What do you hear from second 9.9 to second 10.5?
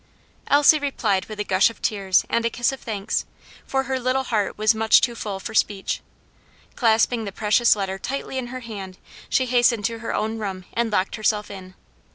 her own